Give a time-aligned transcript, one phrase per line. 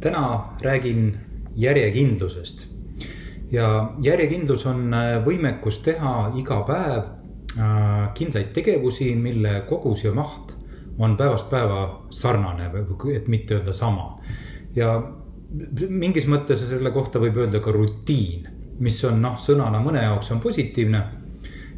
[0.00, 1.16] täna räägin
[1.56, 2.66] järjekindlusest.
[3.52, 10.56] ja järjekindlus on äh, võimekus teha iga päev äh, kindlaid tegevusi, mille kogus ja maht
[10.98, 12.70] on päevast päeva sarnane,
[13.14, 14.20] et mitte öelda sama.
[14.76, 15.02] ja
[15.88, 20.40] mingis mõttes selle kohta võib öelda ka rutiin, mis on noh, sõnana mõne jaoks on
[20.40, 21.02] positiivne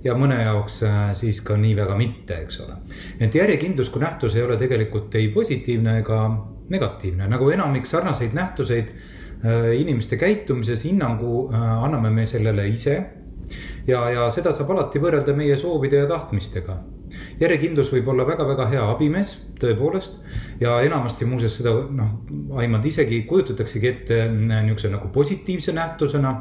[0.04, 2.78] ja mõne jaoks äh, siis ka nii väga mitte, eks ole.
[3.20, 6.22] et järjekindlus kui nähtus ei ole tegelikult ei positiivne ega
[6.72, 13.02] negatiivne, nagu enamik sarnaseid nähtuseid äh, inimeste käitumises, hinnangu äh, anname me sellele ise.
[13.86, 16.76] ja, ja seda saab alati võrrelda meie soovide ja tahtmistega.
[17.40, 20.20] järjekindlus võib olla väga-väga hea abimees, tõepoolest.
[20.60, 22.12] ja enamasti muuseas seda noh,
[22.60, 26.36] aimad isegi kujutataksegi ette äh, niisuguse nagu positiivse nähtusena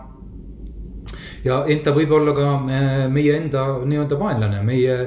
[1.46, 2.54] ja ent ta võib olla ka
[3.14, 4.98] meie enda nii-öelda vaenlane, meie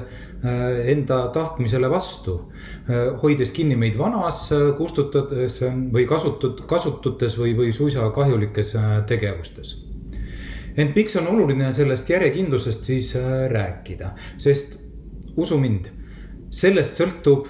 [0.43, 2.53] enda tahtmisele vastu.
[2.89, 5.61] Äh, hoides kinni meid vanas, äh, kustutades
[5.93, 9.87] või kasutud, kasututes või, või suisa kahjulikes tegevustes.
[10.77, 13.15] ent miks on oluline sellest järjekindlusest siis
[13.51, 14.79] rääkida, sest
[15.37, 15.91] usu mind,
[16.51, 17.49] sellest sõltub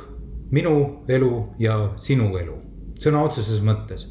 [0.50, 2.56] minu elu ja sinu elu
[3.00, 4.08] sõna otseses mõttes.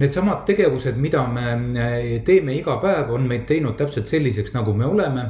[0.00, 5.26] Needsamad tegevused, mida me teeme iga päev, on meid teinud täpselt selliseks, nagu me oleme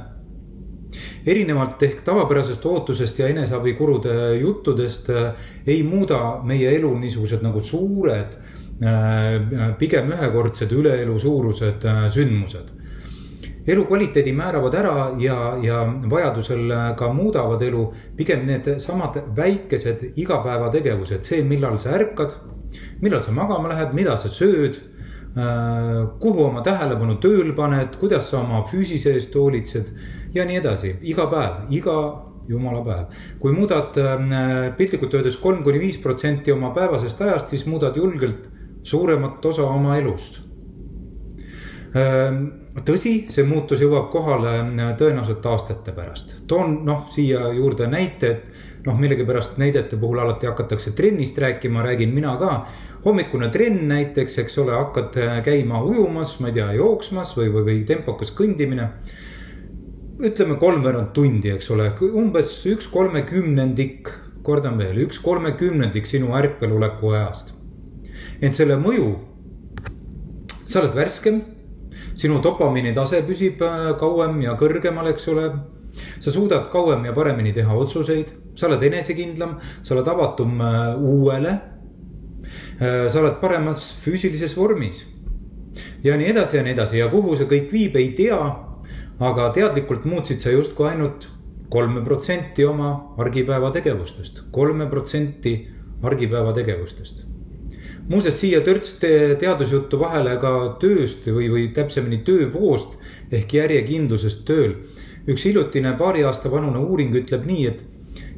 [1.26, 5.32] erinevalt ehk tavapärasest ootusest ja eneseabikurude juttudest äh,
[5.66, 8.36] ei muuda meie elu niisugused nagu suured,
[8.82, 12.78] äh, pigem ühekordsed üleelu suurused äh, sündmused.
[13.66, 17.84] Elukvaliteedi määravad ära ja, ja vajadusel ka muudavad elu.
[18.18, 22.34] Pigem needsamad väikesed igapäevategevused, see, millal sa ärkad,
[23.04, 24.80] millal sa magama lähed, mida sa sööd
[26.20, 29.94] kuhu oma tähelepanu tööl paned, kuidas sa oma füüsise eest hoolitsed
[30.34, 31.96] ja nii edasi, iga päev, iga
[32.48, 33.04] jumala päev.
[33.40, 38.48] kui muudad äh, piltlikult öeldes kolm kuni viis protsenti oma päevasest ajast, siis muudad julgelt
[38.82, 40.40] suuremat osa oma elust.
[41.96, 42.44] Ähm,
[42.86, 46.38] tõsi, see muutus jõuab kohale äh, tõenäoliselt aastate pärast.
[46.46, 48.30] toon noh, siia juurde näite,
[48.78, 52.66] et noh, millegipärast näidete puhul alati hakatakse trennist rääkima, räägin mina ka.
[53.04, 57.64] hommikune trenn näiteks, eks ole, hakkad äh, käima ujumas, ma ei tea, jooksmas või, või,
[57.68, 58.88] või tempokas kõndimine
[60.20, 64.10] ütleme kolmveerand tundi, eks ole, umbes üks kolmekümnendik,
[64.44, 67.54] kordan veel, üks kolmekümnendik sinu ärkveloleku ajast.
[68.42, 69.08] ent selle mõju,
[70.66, 71.40] sa oled värskem,
[72.18, 75.52] sinu dopamiini tase püsib äh, kauem ja kõrgemal, eks ole.
[75.92, 81.58] sa suudad kauem ja paremini teha otsuseid, sa oled enesekindlam, sa oled avatum äh, uuele.
[82.80, 85.04] Äh, sa oled paremas füüsilises vormis
[86.04, 88.38] ja nii edasi ja nii edasi ja kuhu see kõik viib, ei tea
[89.22, 91.28] aga teadlikult muutsid sa justkui ainult
[91.72, 95.54] kolme protsenti oma argipäeva tegevustest, kolme protsenti
[96.02, 97.24] argipäeva tegevustest.
[98.08, 100.50] muuseas, siia törts te teadusjuttu vahele ka
[100.80, 102.98] tööst või, või täpsemini töövoost
[103.30, 104.74] ehk järjekindlusest tööl.
[105.28, 107.80] üks hiljutine paari aasta vanune uuring ütleb nii, et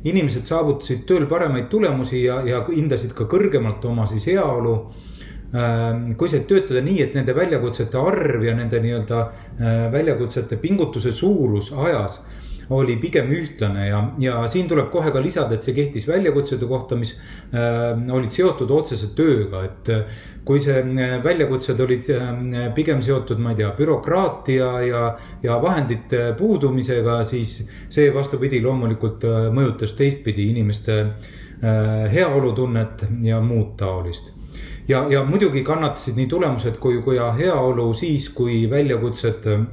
[0.05, 4.77] inimesed saavutasid tööl paremaid tulemusi ja, ja hindasid ka kõrgemalt oma siis heaolu
[6.19, 11.71] kui said töötada nii, et nende väljakutsete arv ja nende nii-öelda äh, väljakutsete pingutuse suurus
[11.79, 12.25] ajas
[12.71, 16.97] oli pigem ühtlane ja, ja siin tuleb kohe ka lisada, et see kehtis väljakutsete kohta,
[16.97, 17.15] mis
[17.53, 23.41] äh, olid seotud otsese tööga, et äh, kui see äh, väljakutsed olid äh, pigem seotud,
[23.43, 25.05] ma ei tea, bürokraatia ja,
[25.45, 27.59] ja vahendite puudumisega, siis
[27.93, 34.33] see vastupidi loomulikult äh, mõjutas teistpidi inimeste äh, heaolutunnet ja muud taolist
[34.89, 39.65] ja, ja muidugi kannatasid nii tulemused kui, kui heaolu siis, kui väljakutsed äh,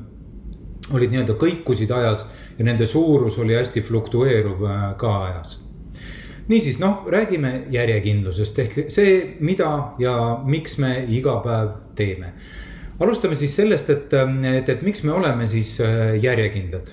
[0.95, 2.25] olid nii-öelda kõikusid ajas
[2.57, 5.59] ja nende suurus oli hästi fluktueeruv äh, ka ajas.
[6.47, 10.15] niisiis, noh, räägime järjekindlusest ehk see, mida ja
[10.45, 12.33] miks me iga päev teeme.
[12.99, 14.13] alustame siis sellest, et,
[14.55, 16.91] et, et miks me oleme siis äh, järjekindlad.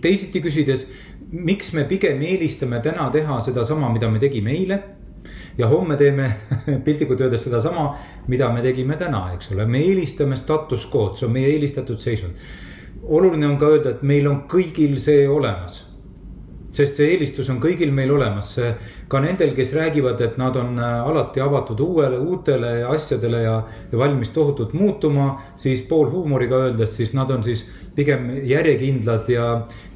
[0.00, 0.88] teisiti küsides,
[1.30, 4.82] miks me pigem eelistame täna teha sedasama, mida me tegime eile
[5.60, 6.32] ja homme teeme
[6.84, 7.92] piltlikult öeldes sedasama,
[8.28, 12.50] mida me tegime täna, eks ole, me eelistame status quo'd, see on meie eelistatud seisund.
[13.02, 15.86] oluline on ka öelda, et meil on kõigil see olemas.
[16.70, 18.52] sest see eelistus on kõigil meil olemas,
[19.10, 23.56] ka nendel, kes räägivad, et nad on äh, alati avatud uuele, uutele asjadele ja,
[23.92, 25.40] ja valmis tohutult muutuma.
[25.56, 29.48] siis poolhuumoriga öeldes, siis nad on siis pigem järjekindlad ja,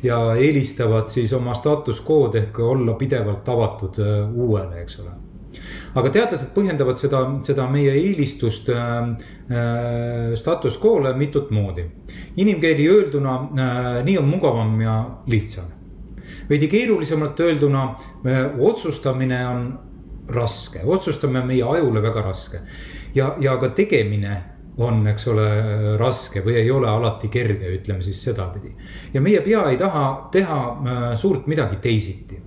[0.02, 5.14] ja eelistavad siis oma status quo'd ehk olla pidevalt avatud äh, uuele, eks ole
[5.94, 8.82] aga teadlased põhjendavad seda, seda meie eelistust äh,
[9.50, 11.86] äh, status quo'le mitut moodi.
[12.36, 15.70] inimkeeli öelduna äh, nii on mugavam ja lihtsam
[16.48, 17.94] veidi keerulisemalt öelduna
[18.58, 19.78] otsustamine on
[20.28, 22.58] raske, otsustamine on meie ajule väga raske.
[23.14, 24.42] ja, ja ka tegemine
[24.78, 25.46] on, eks ole,
[26.00, 28.74] raske või ei ole alati kerge, ütleme siis sedapidi.
[29.14, 32.40] ja meie pea ei taha teha äh, suurt midagi teisiti.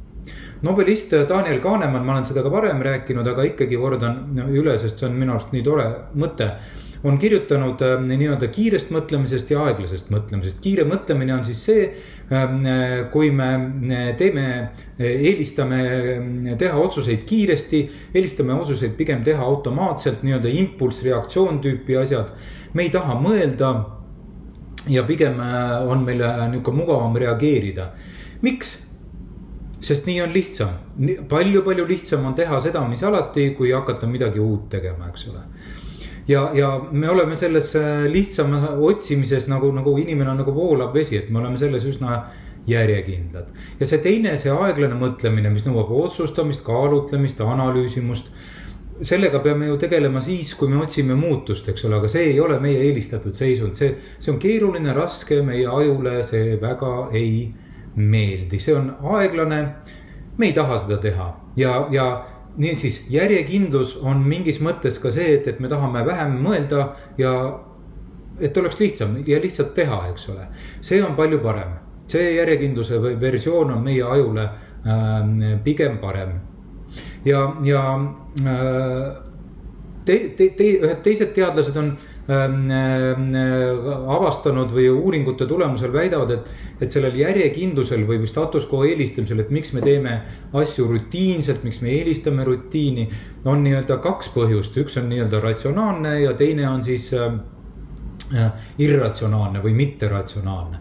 [0.61, 5.09] Nobelist Daniel Kahnemann, ma olen seda ka varem rääkinud, aga ikkagi kordan üle, sest see
[5.09, 5.87] on minu arust nii tore
[6.17, 6.51] mõte
[7.03, 10.59] on kirjutanud äh, nii-öelda kiirest mõtlemisest ja aeglasest mõtlemisest.
[10.63, 11.83] kiire mõtlemine on siis see,
[12.33, 12.65] ähm,
[13.13, 14.47] kui me äh, teeme,
[14.97, 15.81] äh, eelistame
[16.59, 17.83] teha otsuseid kiiresti,
[18.13, 22.33] eelistame otsuseid pigem teha automaatselt, nii-öelda impulss, reaktsioon tüüpi asjad.
[22.73, 23.71] me ei taha mõelda
[24.89, 25.39] ja pigem
[25.87, 26.21] on meil
[26.51, 27.91] nihuke mugavam reageerida.
[28.41, 28.86] miks?
[29.87, 30.73] Sest nii on lihtsam,
[31.29, 35.45] palju-palju lihtsam on teha seda, mis alati, kui hakata midagi uut tegema, eks ole.
[36.27, 41.15] Ja, ja me oleme selles äh, lihtsamas otsimises nagu, nagu inimene on nagu voolav vesi,
[41.17, 42.25] et me oleme selles üsna
[42.67, 43.47] järjekindlad.
[43.79, 48.33] ja see teine, see aeglane mõtlemine, mis nõuab otsustamist, kaalutlemist, analüüsimust
[49.01, 52.57] sellega peame ju tegelema siis, kui me otsime muutust, eks ole, aga see ei ole
[52.59, 57.31] meie eelistatud seisund, see, see on keeruline, raske, meie ajule see väga ei
[57.97, 59.65] meeldi, see on aeglane.
[60.37, 61.27] me ei taha seda teha
[61.57, 62.25] ja, ja
[62.57, 67.33] niisiis järjekindlus on mingis mõttes ka see, et, et me tahame vähem mõelda ja
[68.39, 70.47] et oleks lihtsam ja lihtsalt teha, eks ole.
[70.81, 71.77] see on palju parem,
[72.07, 76.37] see järjekindluse versioon on meie ajule äh, pigem parem.
[77.25, 77.83] ja, ja
[78.45, 79.07] äh,
[80.05, 82.16] te, te, te, ühed teised teadlased on äh,
[84.17, 86.49] avastanud või uuringute tulemusel väidavad, et,
[86.81, 90.17] et sellel järjekindlusel või status quo eelistamisel, et miks me teeme
[90.53, 93.09] asju rutiinselt, miks me eelistame rutiini.
[93.45, 97.33] on nii-öelda kaks põhjust, üks on nii-öelda ratsionaalne ja teine on siis äh,
[98.35, 100.77] äh irratsionaalne või mitteratsionaalne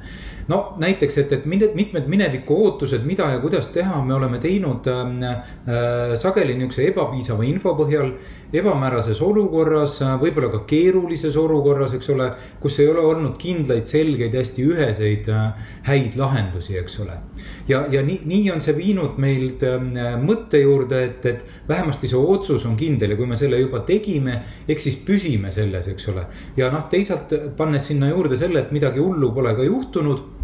[0.49, 5.19] no näiteks, et, et mitmed mineviku ootused, mida ja kuidas teha, me oleme teinud ähm,
[5.23, 8.13] äh, sageli niisuguse ebapiisava info põhjal.
[8.57, 12.29] ebamäärases olukorras, äh, võib-olla ka keerulises olukorras, eks ole,
[12.63, 17.19] kus ei ole olnud kindlaid, selgeid, hästi üheseid äh, häid lahendusi, eks ole.
[17.69, 19.83] ja, ja nii, nii on see viinud meilt äh,
[20.23, 24.39] mõtte juurde, et, et vähemasti see otsus on kindel ja kui me selle juba tegime,
[24.69, 26.29] eks siis püsime selles, eks ole.
[26.57, 30.36] ja noh, teisalt pannes sinna juurde selle, et midagi hullu pole ka juhtunud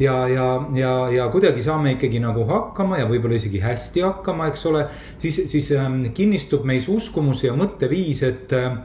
[0.00, 4.66] ja, ja, ja, ja kuidagi saame ikkagi nagu hakkama ja võib-olla isegi hästi hakkama, eks
[4.70, 4.84] ole.
[5.20, 8.78] siis, siis ähm, kinnistub meis uskumus ja mõtteviis, et äh,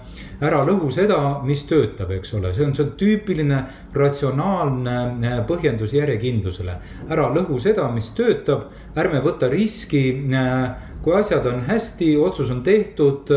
[0.43, 3.61] ära lõhu seda, mis töötab, eks ole, see on, see on tüüpiline
[3.95, 4.97] ratsionaalne
[5.31, 6.79] äh, põhjendus järjekindlusele.
[7.09, 12.63] ära lõhu seda, mis töötab, ärme võta riski äh, kui asjad on hästi, otsus on
[12.65, 13.29] tehtud,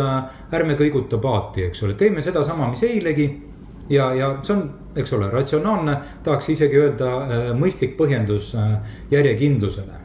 [0.56, 3.28] ärme kõiguta paati, eks ole, teeme sedasama, mis eilegi
[3.90, 4.64] ja, ja see on,
[4.96, 8.76] eks ole, ratsionaalne, tahaks isegi öelda äh, mõistlik põhjendus äh,
[9.10, 10.04] järjekindlusele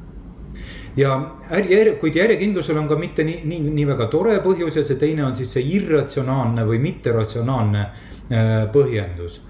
[0.97, 1.15] ja
[1.49, 5.25] järje, kuid järjekindlusel on ka mitte nii, nii, nii väga tore põhjus ja see teine
[5.25, 9.41] on siis see irratsionaalne või mitteratsionaalne äh, põhjendus.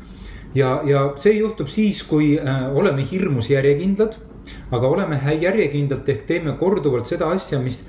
[0.56, 2.38] ja, ja see juhtub siis, kui
[2.74, 4.18] oleme hirmus järjekindlad
[4.74, 7.84] aga oleme järjekindlalt ehk teeme korduvalt seda asja, mis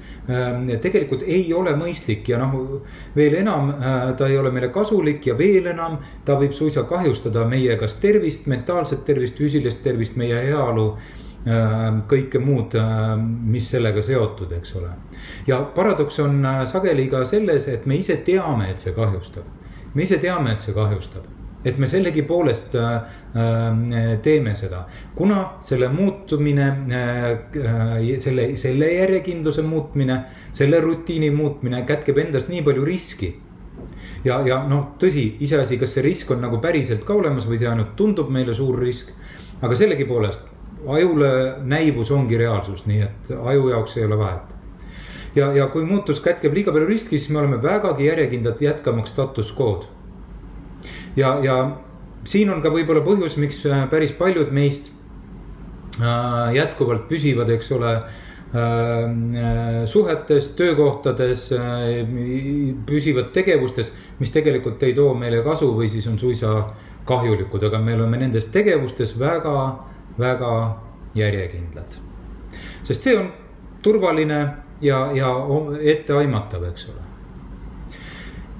[0.81, 2.81] tegelikult ei ole mõistlik ja noh,
[3.17, 7.45] veel enam äh, ta ei ole meile kasulik ja veel enam ta võib suisa kahjustada
[7.49, 14.03] meie kas tervist, mentaalset tervist, füüsilist tervist, meie heaolu ähm, kõike muud, ähm, mis sellega
[14.03, 14.95] seotud, eks ole.
[15.47, 19.45] ja paradoks on äh, sageli ka selles, et me ise teame, et see kahjustab.
[19.95, 24.85] me ise teame, et see kahjustab et me sellegipoolest äh, äh, teeme seda,
[25.17, 30.21] kuna selle muutumine, äh, selle, selle järjekindluse muutmine,
[30.53, 33.33] selle rutiini muutmine kätkeb endas nii palju riski
[34.25, 37.73] ja, ja noh, tõsi, iseasi, kas see risk on nagu päriselt ka olemas või ta
[37.73, 39.15] ainult tundub meile suur risk.
[39.63, 40.51] aga sellegipoolest
[40.89, 41.31] ajule
[41.65, 44.53] näivus ongi reaalsus, nii et aju jaoks ei ole vahet.
[45.35, 49.55] ja, ja kui muutus kätkeb liiga palju riski, siis me oleme vägagi järjekindlad jätkamaks status
[49.57, 49.94] quo'd
[51.17, 51.57] ja, ja
[52.29, 54.91] siin on ka võib-olla põhjus, miks äh, päris paljud meist
[56.01, 61.47] äh, jätkuvalt püsivad, eks ole äh, suhetes, töökohtades,
[62.89, 66.57] püsivad tegevustes, mis tegelikult ei too meile kasu või siis on suisa
[67.09, 69.57] kahjulikud, aga me oleme nendes tegevustes väga,
[70.19, 70.53] väga
[71.15, 72.01] järjekindlad.
[72.83, 73.33] sest see on
[73.83, 74.39] turvaline
[74.81, 75.35] ja, ja
[75.81, 77.14] etteaimatav, eks ole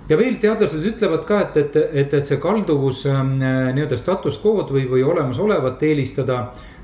[0.09, 4.73] ja veel teadlased ütlevad ka, et, et, et, et see kalduvus äh, nii-öelda status quo'd
[4.75, 6.41] või, või olemasolevat eelistada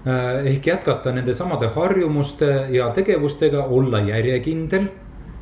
[0.07, 0.47] äh,.
[0.55, 4.89] ehk jätkata nende samade harjumuste ja tegevustega, olla järjekindel.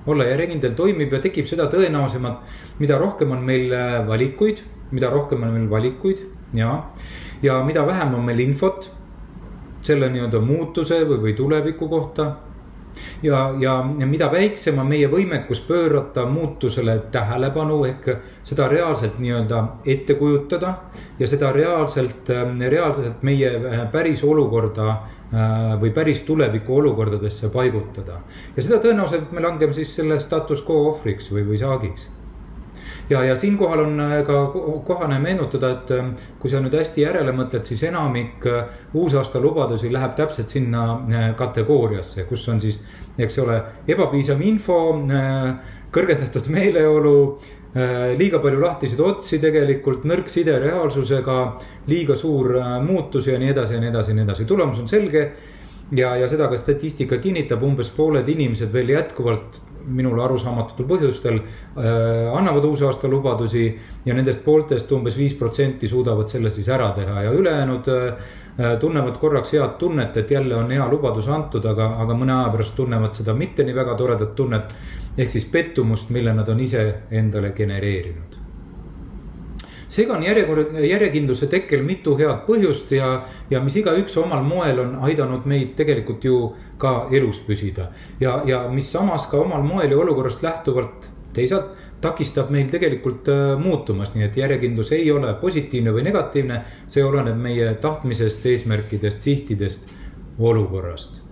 [0.06, 2.38] olla järjekindel toimib ja tekib seda tõenäosemalt,
[2.78, 6.85] mida rohkem on meil äh, valikuid, mida rohkem on meil valikuid ja,
[7.42, 8.90] ja mida vähem on meil infot
[9.80, 12.32] selle nii-öelda muutuse või, või tuleviku kohta
[13.23, 18.11] ja, ja, ja mida väiksem on meie võimekus pöörata muutusele tähelepanu ehk
[18.43, 20.75] seda reaalselt nii-öelda ette kujutada.
[21.19, 22.28] ja seda reaalselt,
[22.69, 28.21] reaalselt meie äh, päris olukorda äh, või päris tuleviku olukordadesse paigutada.
[28.57, 32.18] ja seda tõenäoliselt me langeme siis selle status quo ohvriks või, või saagiks
[33.11, 34.47] ja, ja siinkohal on äh, ka
[34.85, 39.93] kohane meenutada, et äh, kui sa nüüd hästi järele mõtled, siis enamik äh, uusaasta lubadusi
[39.93, 41.00] läheb täpselt sinna
[41.37, 42.81] kategooriasse, kus on siis,
[43.19, 44.79] eks ole, ebapiisav info,
[45.93, 47.15] kõrgendatud meeleolu
[48.19, 51.37] liiga palju lahtiseid otsi tegelikult, nõrk side reaalsusega,
[51.91, 55.25] liiga suur muutus ja nii edasi ja nii edasi ja nii edasi, tulemus on selge.
[55.97, 62.37] ja, ja seda ka statistika kinnitab, umbes pooled inimesed veel jätkuvalt minule arusaamatutel põhjustel äh,
[62.37, 63.64] annavad uusaasta lubadusi
[64.04, 68.33] ja nendest pooltest umbes viis protsenti suudavad selle siis ära teha ja ülejäänud äh,
[68.80, 72.76] tunnevad korraks head tunnet, et jälle on hea lubadus antud, aga, aga mõne aja pärast
[72.76, 74.75] tunnevad seda mitte nii väga toredat tunnet.
[75.18, 78.38] ehk siis pettumust, mille nad on ise endale genereerinud
[79.88, 83.11] seega on järjekord, järjekindluse tekkel mitu head põhjust ja,
[83.50, 86.40] ja mis igaüks omal moel on aidanud meid tegelikult ju
[86.78, 87.90] ka elus püsida.
[88.21, 93.54] ja, ja mis samas ka omal moel ja olukorrast lähtuvalt teisalt takistab meil tegelikult äh,
[93.59, 96.61] muutumast, nii et järjekindlus ei ole positiivne või negatiivne.
[96.87, 99.88] see oleneb meie tahtmisest, eesmärkidest, sihtidest,
[100.38, 101.23] olukorrast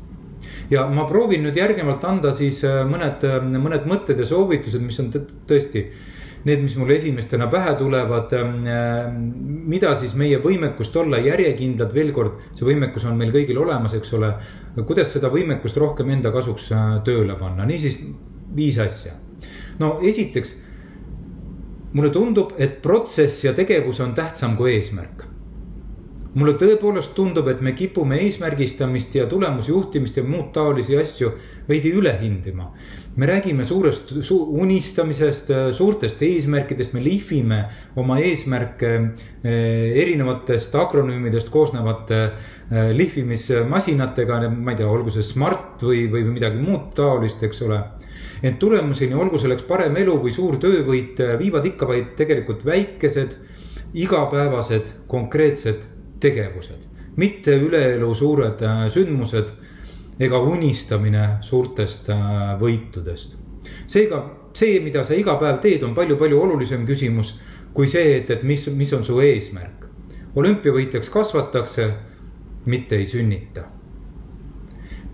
[0.70, 5.00] ja ma proovin nüüd järgnevalt anda siis äh, mõned, äh, mõned mõtted ja soovitused, mis
[5.02, 5.12] on
[5.46, 5.86] tõesti
[6.46, 8.32] need, mis mul esimestena pähe tulevad.
[8.38, 9.10] Ähm, äh,
[9.66, 14.14] mida siis meie võimekust olla järjekindlad, veel kord, see võimekus on meil kõigil olemas, eks
[14.18, 14.32] ole.
[14.86, 18.00] kuidas seda võimekust rohkem enda kasuks äh, tööle panna, niisiis
[18.56, 19.16] viis asja.
[19.78, 20.56] no esiteks,
[21.92, 25.36] mulle tundub, et protsess ja tegevus on tähtsam kui eesmärk
[26.37, 31.33] mulle tõepoolest tundub, et me kipume eesmärgistamist ja tulemusjuhtimist ja muud taolisi asju
[31.69, 32.73] veidi üle hindama.
[33.16, 37.62] me räägime suurest su unistamisest, suurtest eesmärkidest, me lihvime
[37.97, 46.05] oma eesmärke eh, erinevatest akronüümidest koosnevate eh, lihvimismasinatega, ma ei tea, olgu see Smart või,
[46.12, 47.81] või midagi muud taolist, eks ole
[48.43, 53.38] ent tulemuseni, olgu selleks parem elu või suur töövõit, viivad ikka vaid tegelikult väikesed,
[53.97, 56.82] igapäevased, konkreetsed tegevused,
[57.16, 59.52] mitte üleelu suured äh, sündmused
[60.20, 63.37] ega unistamine suurtest äh, võitudest.
[63.87, 64.23] seega
[64.56, 67.35] see, mida sa iga päev teed, on palju-palju olulisem küsimus
[67.76, 69.85] kui see, et, et mis, mis on su eesmärk.
[70.37, 71.90] olümpiavõitjaks kasvatakse,
[72.66, 73.76] mitte ei sünnita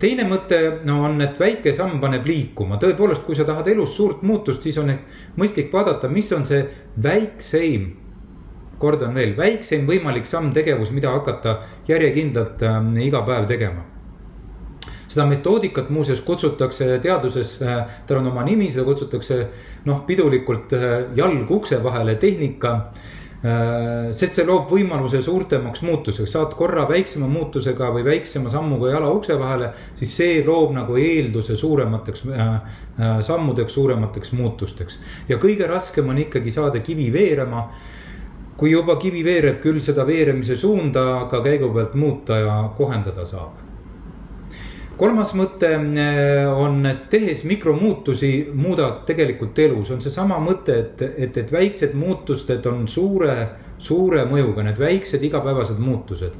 [0.02, 4.24] teine mõte no on, et väike samm paneb liikuma, tõepoolest, kui sa tahad elus suurt
[4.26, 6.64] muutust, siis on ehk mõistlik vaadata, mis on see
[7.02, 7.84] väikseim
[8.82, 13.86] kordan veel, väikseim võimalik samm tegevus, mida hakata järjekindlalt äh, iga päev tegema
[15.12, 19.42] seda metoodikat muuseas kutsutakse teaduses, äh, tal on oma nimi, seda kutsutakse
[19.88, 24.12] noh, pidulikult äh, jalg ukse vahele tehnika äh,.
[24.14, 29.34] sest see loob võimaluse suurtemaks muutuseks, saad korra väiksema muutusega või väiksema sammuga jala ukse
[29.38, 32.22] vahele, siis see loob nagu eelduse suuremateks
[33.26, 35.00] sammudeks, suuremateks muutusteks.
[35.28, 37.64] ja kõige raskem on ikkagi saada kivi veerema
[38.56, 43.60] kui juba kivi veereb, küll seda veeremise suunda ka käigu pealt muuta ja kohendada saab.
[44.96, 51.36] kolmas mõte eh, on, et tehes mikromuutusi muudad tegelikult elus, on seesama mõte, et, et,
[51.36, 53.36] et väiksed muutused on suure,
[53.78, 56.36] suure mõjuga, need väiksed igapäevased muutused.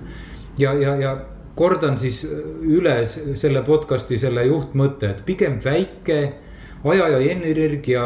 [0.59, 1.17] ja, ja, ja
[1.55, 2.23] kordan siis
[2.63, 6.21] üle selle podcast'i selle juhtmõtte, et pigem väike
[6.85, 8.05] aja ja energia,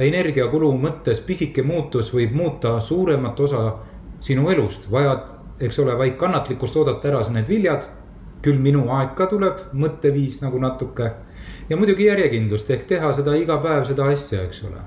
[0.00, 3.62] energiakulu mõttes pisike muutus võib muuta suuremat osa
[4.22, 5.26] sinu elust, vajad,
[5.60, 7.88] eks ole, vaid kannatlikkust oodata ära need viljad.
[8.42, 11.12] küll minu aeg ka tuleb, mõtteviis nagu natuke
[11.70, 14.82] ja muidugi järjekindlust ehk teha seda iga päev, seda asja, eks ole.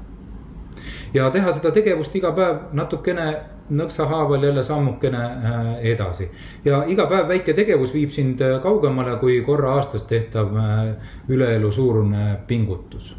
[1.14, 3.28] ja teha seda tegevust iga päev natukene
[3.70, 6.30] nõksahaaval jälle sammukene äh, edasi.
[6.66, 12.40] ja iga päev väike tegevus viib sind kaugemale kui korra aastas tehtav äh, üleelu suurune
[12.48, 13.16] pingutus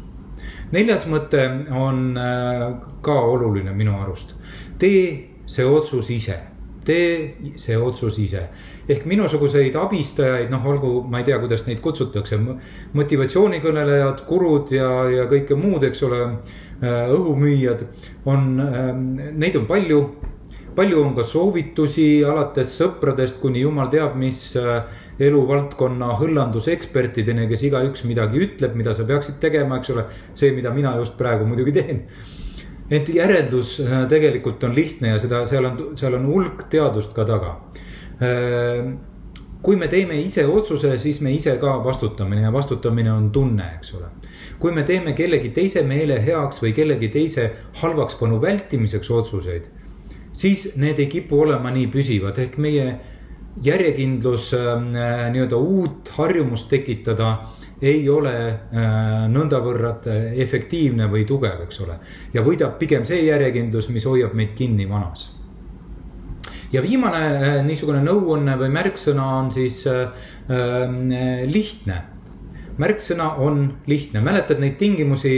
[0.71, 2.67] neljas mõte on äh,
[3.01, 4.35] ka oluline minu arust.
[4.77, 6.39] tee see otsus ise
[6.87, 8.47] tee see otsus ise.
[8.87, 12.37] ehk minusuguseid abistajaid, noh, olgu, ma ei tea, kuidas neid kutsutakse,
[12.95, 16.21] motivatsioonikõnelejad, gurud ja, ja kõike muud, eks ole,
[16.79, 17.83] äh, õhumüüjad
[18.25, 20.01] on, ähm, neid on palju
[20.77, 24.83] palju on ka soovitusi alates sõpradest kuni jumal teab, mis äh,
[25.19, 30.05] eluvaldkonna hõllandusekspertideni, kes igaüks midagi ütleb, mida sa peaksid tegema, eks ole.
[30.33, 32.03] see, mida mina just praegu muidugi teen.
[32.89, 37.25] ent järeldus äh, tegelikult on lihtne ja seda, seal on, seal on hulk teadust ka
[37.27, 37.57] taga
[38.23, 38.93] äh,
[39.61, 43.93] kui me teeme ise otsuse, siis me ise ka vastutame ja vastutamine on tunne, eks
[43.97, 44.11] ole.
[44.59, 47.49] kui me teeme kellegi teise meele heaks või kellegi teise
[47.81, 49.67] halvakspanu vältimiseks otsuseid
[50.37, 52.87] siis need ei kipu olema nii püsivad, ehk meie
[53.63, 57.29] järjekindlus ähm, äh, nii-öelda uut harjumust tekitada
[57.81, 59.95] ei ole äh, nõndavõrra
[60.41, 61.97] efektiivne või tugev, eks ole.
[62.33, 65.29] ja võidab pigem see järjekindlus, mis hoiab meid kinni vanas.
[66.71, 69.85] ja viimane äh, niisugune nõuanne või märksõna on siis
[71.47, 72.01] lihtne
[72.81, 75.33] märksõna on lihtne, mäletad neid tingimusi,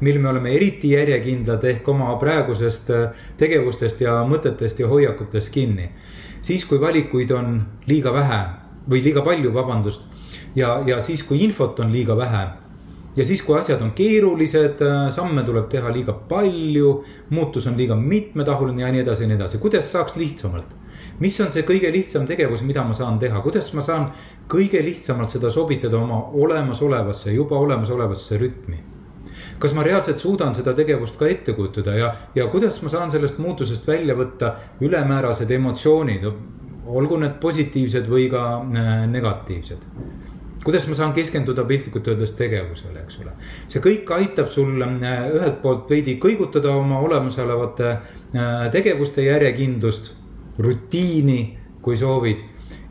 [0.00, 5.90] mil me oleme eriti järjekindlad ehk oma praegusest äh, tegevustest ja mõtetest ja hoiakutest kinni.
[6.40, 8.40] siis, kui valikuid on liiga vähe
[8.90, 10.06] või liiga palju, vabandust.
[10.54, 12.46] ja, ja siis, kui infot on liiga vähe
[13.16, 17.96] ja siis, kui asjad on keerulised, äh, samme tuleb teha liiga palju, muutus on liiga
[17.96, 20.77] mitmetahuline ja nii edasi ja nii edasi, kuidas saaks lihtsamalt
[21.18, 24.10] mis on see kõige lihtsam tegevus, mida ma saan teha, kuidas ma saan
[24.50, 28.78] kõige lihtsamalt seda sobitada oma olemasolevasse, juba olemasolevasse rütmi
[29.58, 33.38] kas ma reaalselt suudan seda tegevust ka ette kujutada ja, ja kuidas ma saan sellest
[33.42, 36.26] muutusest välja võtta ülemäärased emotsioonid,
[36.88, 39.84] olgu need positiivsed või ka äh, negatiivsed.
[40.64, 43.32] kuidas ma saan keskenduda piltlikult öeldes tegevusele, eks ole.
[43.68, 50.14] see kõik aitab sul äh, ühelt poolt veidi kõigutada oma olemasolevate äh, tegevuste järjekindlust
[50.58, 52.38] rutiini, kui soovid.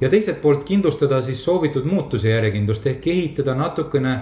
[0.01, 4.17] ja teiselt poolt kindlustada siis soovitud muutuse järjekindlust ehk ehitada natukene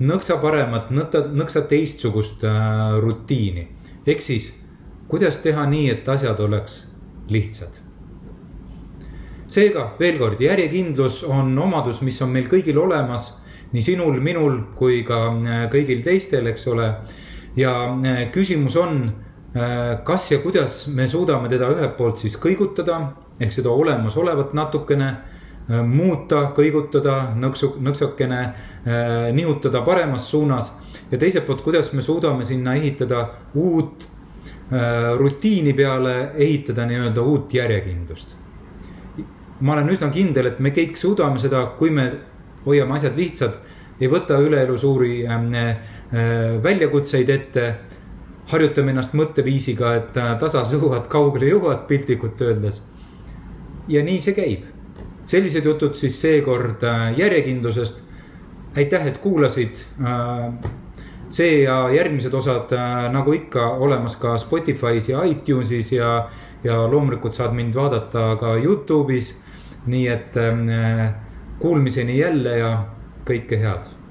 [0.00, 3.68] nõksa paremat, nõksa teistsugust äh, rutiini.
[4.06, 4.52] ehk siis,
[5.08, 6.94] kuidas teha nii, et asjad oleks
[7.28, 7.80] lihtsad.
[9.46, 13.34] seega veel kord, järjekindlus on omadus, mis on meil kõigil olemas,
[13.72, 16.94] nii sinul, minul kui ka äh, kõigil teistel, eks ole.
[17.56, 19.12] ja äh, küsimus on
[20.04, 22.96] kas ja kuidas me suudame teda ühelt poolt siis kõigutada
[23.40, 30.72] ehk seda olemasolevat natukene äh, muuta, kõigutada, nõksu, nõksakene äh, nihutada paremas suunas.
[31.10, 34.08] ja teiselt poolt, kuidas me suudame sinna ehitada uut
[35.18, 38.34] rutiini peale, ehitada nii-öelda uut järjekindlust.
[39.60, 42.10] ma olen üsna kindel, et me kõik suudame seda, kui me
[42.64, 43.58] hoiame asjad lihtsad,
[44.00, 45.22] ei võta üleelu suuri
[46.62, 47.66] väljakutseid ette
[48.50, 52.82] harjutame ennast mõtteviisiga, et äh, tasa sõuad, kaugele jõuad piltlikult öeldes.
[53.88, 54.62] ja nii see käib.
[55.26, 58.02] sellised jutud siis seekord äh, järjekindlusest.
[58.76, 59.84] aitäh, et kuulasid.
[60.00, 60.70] Äh,
[61.30, 62.70] see ja järgmised osad
[63.10, 66.28] nagu ikka olemas ka Spotify's ja iTunes'is ja,
[66.64, 69.40] ja loomulikult saad mind vaadata ka Youtube'is.
[69.86, 70.36] nii et
[71.58, 72.70] kuulmiseni jälle ja
[73.26, 74.03] kõike head